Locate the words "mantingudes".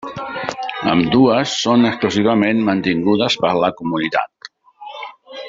2.71-3.37